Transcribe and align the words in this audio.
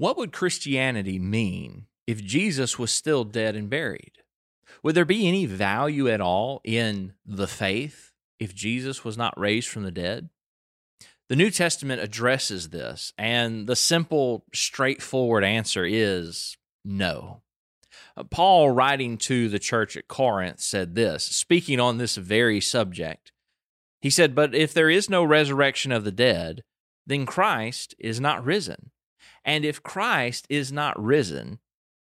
What 0.00 0.16
would 0.16 0.32
Christianity 0.32 1.18
mean 1.18 1.84
if 2.06 2.24
Jesus 2.24 2.78
was 2.78 2.90
still 2.90 3.22
dead 3.22 3.54
and 3.54 3.68
buried? 3.68 4.12
Would 4.82 4.94
there 4.94 5.04
be 5.04 5.28
any 5.28 5.44
value 5.44 6.08
at 6.08 6.22
all 6.22 6.62
in 6.64 7.12
the 7.26 7.46
faith 7.46 8.10
if 8.38 8.54
Jesus 8.54 9.04
was 9.04 9.18
not 9.18 9.38
raised 9.38 9.68
from 9.68 9.82
the 9.82 9.90
dead? 9.90 10.30
The 11.28 11.36
New 11.36 11.50
Testament 11.50 12.00
addresses 12.00 12.70
this, 12.70 13.12
and 13.18 13.66
the 13.66 13.76
simple, 13.76 14.46
straightforward 14.54 15.44
answer 15.44 15.84
is 15.84 16.56
no. 16.82 17.42
Uh, 18.16 18.24
Paul, 18.24 18.70
writing 18.70 19.18
to 19.18 19.50
the 19.50 19.58
church 19.58 19.98
at 19.98 20.08
Corinth, 20.08 20.60
said 20.60 20.94
this, 20.94 21.24
speaking 21.24 21.78
on 21.78 21.98
this 21.98 22.16
very 22.16 22.62
subject. 22.62 23.32
He 24.00 24.08
said, 24.08 24.34
But 24.34 24.54
if 24.54 24.72
there 24.72 24.88
is 24.88 25.10
no 25.10 25.22
resurrection 25.22 25.92
of 25.92 26.04
the 26.04 26.10
dead, 26.10 26.62
then 27.06 27.26
Christ 27.26 27.94
is 27.98 28.18
not 28.18 28.42
risen. 28.42 28.92
And 29.44 29.64
if 29.64 29.82
Christ 29.82 30.46
is 30.48 30.72
not 30.72 31.00
risen, 31.02 31.58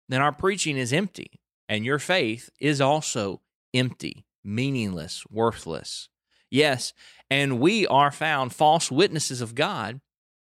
then 0.09 0.21
our 0.21 0.31
preaching 0.31 0.77
is 0.77 0.93
empty, 0.93 1.39
and 1.67 1.85
your 1.85 1.99
faith 1.99 2.49
is 2.59 2.79
also 2.79 3.41
empty, 3.73 4.25
meaningless, 4.43 5.23
worthless. 5.29 6.09
Yes, 6.49 6.93
and 7.29 7.59
we 7.59 7.85
are 7.87 8.11
found 8.11 8.53
false 8.53 8.89
witnesses 8.89 9.41
of 9.41 9.55
God 9.55 9.99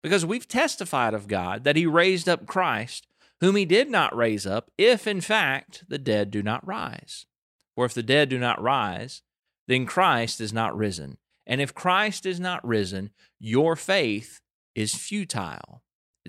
because 0.03 0.27
we've 0.27 0.47
testified 0.47 1.15
of 1.15 1.29
God 1.29 1.65
that 1.65 1.77
He 1.77 1.87
raised 1.87 2.29
up 2.29 2.47
Christ, 2.47 3.07
whom 3.41 3.57
He 3.57 3.65
did 3.65 3.91
not 3.91 4.15
raise 4.15 4.47
up, 4.47 4.71
if 4.77 5.07
in 5.07 5.21
fact 5.21 5.85
the 5.89 5.99
dead 5.99 6.31
do 6.31 6.43
not 6.43 6.67
rise. 6.67 7.27
For 7.75 7.85
if 7.85 7.95
the 7.95 8.03
dead 8.03 8.29
do 8.29 8.39
not 8.39 8.61
rise, 8.61 9.23
then 9.69 9.87
Christ 9.87 10.41
is 10.41 10.53
not 10.53 10.77
risen. 10.77 11.19
And 11.47 11.61
if 11.61 11.75
Christ 11.75 12.27
is 12.27 12.41
not 12.41 12.67
risen, 12.67 13.11
your 13.39 13.77
faith 13.77 14.41
is 14.75 14.95
futile. 14.95 15.83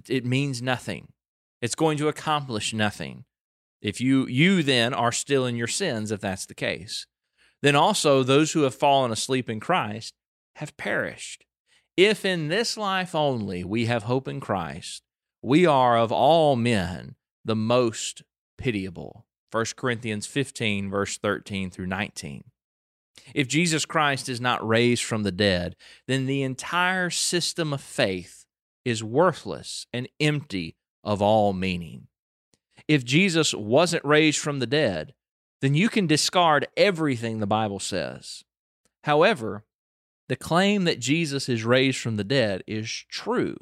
It, 0.07 0.25
means 0.25 0.61
nothing. 0.61 1.09
It's 1.61 1.75
going 1.75 1.97
to 1.97 2.07
accomplish 2.07 2.73
nothing. 2.73 3.25
If 3.81 4.01
you 4.01 4.27
you 4.27 4.63
then 4.63 4.93
are 4.93 5.11
still 5.11 5.45
in 5.45 5.55
your 5.55 5.67
sins, 5.67 6.11
if 6.11 6.19
that's 6.19 6.45
the 6.45 6.55
case, 6.55 7.05
then 7.61 7.75
also 7.75 8.23
those 8.23 8.51
who 8.51 8.61
have 8.61 8.75
fallen 8.75 9.11
asleep 9.11 9.49
in 9.49 9.59
Christ 9.59 10.13
have 10.55 10.77
perished. 10.77 11.45
If 11.95 12.25
in 12.25 12.47
this 12.47 12.77
life 12.77 13.15
only 13.15 13.63
we 13.63 13.85
have 13.85 14.03
hope 14.03 14.27
in 14.27 14.39
Christ, 14.39 15.03
we 15.41 15.65
are 15.65 15.97
of 15.97 16.11
all 16.11 16.55
men 16.55 17.15
the 17.45 17.55
most 17.55 18.23
pitiable. 18.57 19.25
1 19.51 19.65
Corinthians 19.75 20.27
15, 20.27 20.89
verse 20.89 21.17
13 21.17 21.71
through 21.71 21.87
19. 21.87 22.43
If 23.33 23.47
Jesus 23.47 23.85
Christ 23.85 24.29
is 24.29 24.41
not 24.41 24.67
raised 24.67 25.03
from 25.03 25.23
the 25.23 25.31
dead, 25.31 25.75
then 26.07 26.25
the 26.25 26.43
entire 26.43 27.09
system 27.09 27.73
of 27.73 27.81
faith 27.81 28.45
is 28.87 29.03
worthless 29.03 29.85
and 29.91 30.07
empty 30.21 30.77
of 31.03 31.21
all 31.21 31.51
meaning. 31.51 32.07
If 32.87 33.03
Jesus 33.03 33.53
wasn't 33.53 34.05
raised 34.05 34.39
from 34.39 34.59
the 34.59 34.65
dead, 34.65 35.13
then 35.61 35.75
you 35.75 35.89
can 35.89 36.07
discard 36.07 36.67
everything 36.77 37.39
the 37.39 37.45
Bible 37.45 37.81
says. 37.81 38.45
However, 39.03 39.65
the 40.29 40.37
claim 40.37 40.85
that 40.85 41.01
Jesus 41.01 41.49
is 41.49 41.65
raised 41.65 41.99
from 41.99 42.15
the 42.15 42.23
dead 42.23 42.63
is 42.65 42.89
true. 43.09 43.57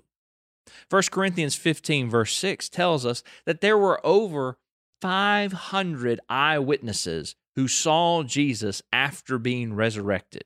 1 0.91 1.01
Corinthians 1.11 1.55
15, 1.55 2.07
verse 2.07 2.35
6 2.35 2.69
tells 2.69 3.03
us 3.03 3.23
that 3.45 3.61
there 3.61 3.77
were 3.77 4.05
over 4.05 4.59
500 5.01 6.19
eyewitnesses 6.29 7.35
who 7.55 7.67
saw 7.67 8.21
Jesus 8.21 8.83
after 8.93 9.39
being 9.39 9.73
resurrected. 9.73 10.43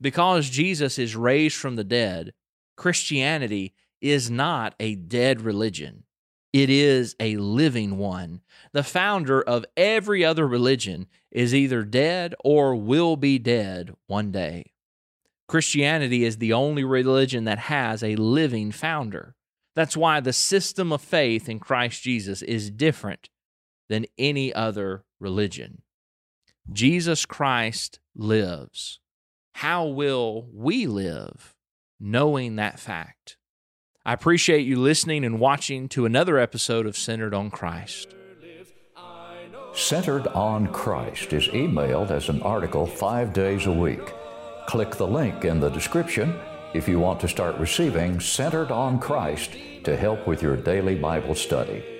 Because 0.00 0.48
Jesus 0.48 0.98
is 0.98 1.16
raised 1.16 1.56
from 1.56 1.76
the 1.76 1.84
dead, 1.84 2.32
Christianity 2.76 3.74
is 4.00 4.30
not 4.30 4.74
a 4.80 4.94
dead 4.94 5.40
religion. 5.40 6.04
It 6.52 6.68
is 6.68 7.14
a 7.20 7.36
living 7.36 7.96
one. 7.96 8.40
The 8.72 8.82
founder 8.82 9.40
of 9.40 9.64
every 9.76 10.24
other 10.24 10.46
religion 10.46 11.06
is 11.30 11.54
either 11.54 11.84
dead 11.84 12.34
or 12.44 12.74
will 12.74 13.16
be 13.16 13.38
dead 13.38 13.94
one 14.06 14.32
day. 14.32 14.72
Christianity 15.48 16.24
is 16.24 16.38
the 16.38 16.52
only 16.52 16.84
religion 16.84 17.44
that 17.44 17.58
has 17.58 18.02
a 18.02 18.16
living 18.16 18.72
founder. 18.72 19.34
That's 19.76 19.96
why 19.96 20.20
the 20.20 20.32
system 20.32 20.92
of 20.92 21.00
faith 21.00 21.48
in 21.48 21.60
Christ 21.60 22.02
Jesus 22.02 22.42
is 22.42 22.70
different 22.70 23.28
than 23.88 24.06
any 24.18 24.52
other 24.52 25.04
religion. 25.18 25.82
Jesus 26.72 27.26
Christ 27.26 27.98
lives. 28.14 29.00
How 29.54 29.86
will 29.86 30.48
we 30.52 30.86
live 30.86 31.54
knowing 31.98 32.56
that 32.56 32.78
fact? 32.78 33.36
I 34.10 34.12
appreciate 34.12 34.66
you 34.66 34.74
listening 34.74 35.24
and 35.24 35.38
watching 35.38 35.88
to 35.90 36.04
another 36.04 36.36
episode 36.36 36.84
of 36.84 36.96
Centered 36.96 37.32
on 37.32 37.48
Christ. 37.48 38.16
Centered 39.72 40.26
on 40.26 40.66
Christ 40.72 41.32
is 41.32 41.46
emailed 41.46 42.10
as 42.10 42.28
an 42.28 42.42
article 42.42 42.88
five 42.88 43.32
days 43.32 43.66
a 43.66 43.72
week. 43.72 44.02
Click 44.66 44.96
the 44.96 45.06
link 45.06 45.44
in 45.44 45.60
the 45.60 45.68
description 45.68 46.36
if 46.74 46.88
you 46.88 46.98
want 46.98 47.20
to 47.20 47.28
start 47.28 47.54
receiving 47.58 48.18
Centered 48.18 48.72
on 48.72 48.98
Christ 48.98 49.52
to 49.84 49.96
help 49.96 50.26
with 50.26 50.42
your 50.42 50.56
daily 50.56 50.96
Bible 50.96 51.36
study. 51.36 51.99